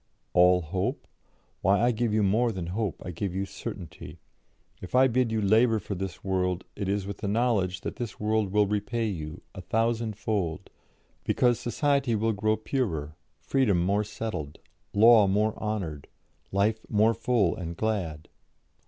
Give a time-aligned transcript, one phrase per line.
[0.33, 1.05] 'All hope'?
[1.61, 4.17] Why, I give you more than hope, I give you certainty;
[4.81, 8.19] if I bid you labour for this world, it is with the knowledge that this
[8.19, 10.71] world will repay you a, thousand fold,
[11.23, 14.57] because society will grow purer, freedom more settled,
[14.91, 16.07] law more honoured,
[16.51, 18.27] life more full and glad.